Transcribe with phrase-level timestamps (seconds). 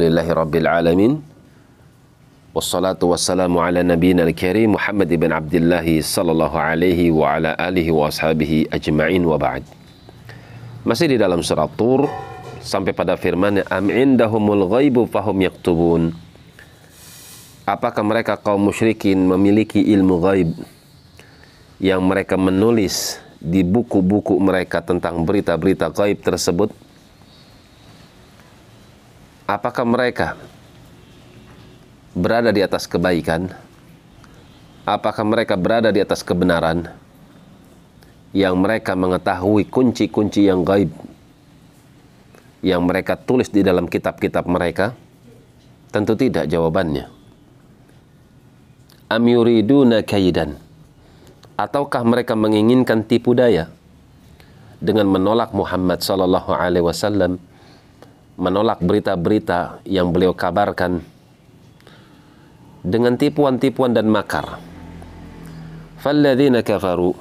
[0.00, 1.12] Alhamdulillahi Rabbil Alamin.
[2.56, 8.72] Wassalatu wassalamu ala nabiyina al-karim Muhammad ibn Abdullah sallallahu alaihi wa ala alihi wa ashabihi
[8.72, 9.60] ajma'in wa ba'd.
[10.88, 12.08] Masih di dalam surat Tur
[12.64, 16.16] Sampai pada firman Am indahumul ghaibu fahum yaktubun.
[17.68, 20.48] Apakah mereka kaum musyrikin memiliki ilmu ghaib
[21.76, 26.72] Yang mereka menulis di buku-buku mereka tentang berita-berita gaib tersebut
[29.50, 30.38] apakah mereka
[32.14, 33.50] berada di atas kebaikan?
[34.86, 36.86] Apakah mereka berada di atas kebenaran?
[38.30, 40.94] Yang mereka mengetahui kunci-kunci yang gaib
[42.60, 44.94] yang mereka tulis di dalam kitab-kitab mereka?
[45.90, 47.10] Tentu tidak jawabannya.
[49.10, 50.54] Am yuriduna kaidan?
[51.58, 53.68] Ataukah mereka menginginkan tipu daya
[54.78, 57.42] dengan menolak Muhammad sallallahu alaihi wasallam
[58.40, 61.04] menolak berita-berita yang beliau kabarkan
[62.80, 64.56] dengan tipuan-tipuan dan makar.
[66.00, 67.12] Falladzina kafaru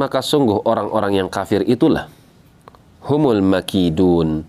[0.00, 2.08] maka sungguh orang-orang yang kafir itulah
[3.04, 4.48] humul makidun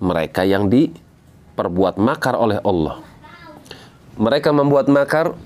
[0.00, 3.04] mereka yang diperbuat makar oleh Allah.
[4.16, 5.36] Mereka membuat makar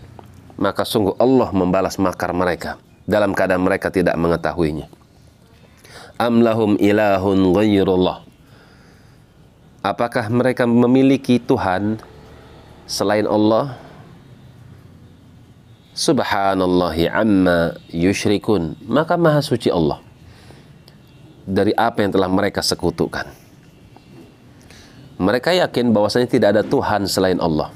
[0.55, 5.00] maka sungguh Allah membalas makar mereka dalam keadaan mereka tidak mengetahuinya
[6.21, 8.29] am lahum ilahun ghairullah
[9.81, 11.97] Apakah mereka memiliki Tuhan
[12.85, 13.81] selain Allah?
[15.97, 18.77] Subhanallahi amma yushrikun.
[18.85, 20.05] Maka maha suci Allah
[21.49, 23.25] dari apa yang telah mereka sekutukan.
[25.17, 27.73] Mereka yakin bahwasanya tidak ada Tuhan selain Allah.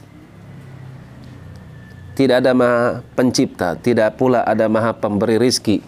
[2.15, 5.81] Tidak ada maha pencipta, tidak pula ada maha pemberi rizki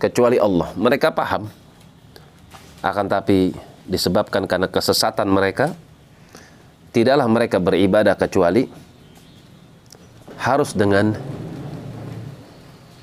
[0.00, 0.72] kecuali Allah.
[0.72, 1.52] Mereka paham.
[2.80, 3.52] Akan tapi
[3.84, 5.76] disebabkan karena kesesatan mereka,
[6.96, 8.64] tidaklah mereka beribadah kecuali
[10.40, 11.12] harus dengan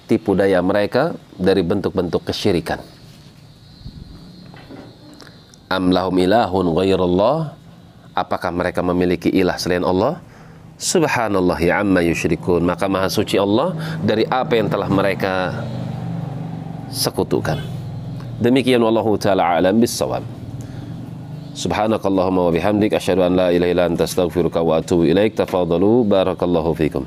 [0.09, 2.81] tipu daya mereka dari bentuk-bentuk kesyirikan.
[5.69, 7.53] Am lahum ilahun ghairullah?
[8.17, 10.17] Apakah mereka memiliki ilah selain Allah?
[10.79, 12.65] Subhanallah ya amma yusyrikun.
[12.65, 15.53] Maka maha suci Allah dari apa yang telah mereka
[16.91, 17.59] sekutukan.
[18.37, 20.21] Demikian wallahu taala alam bisawab.
[21.57, 25.33] Subhanakallahumma wa bihamdik asyhadu an la ilaha illa anta astaghfiruka wa atubu ilaik.
[25.33, 27.03] Tafadhalu barakallahu fikum.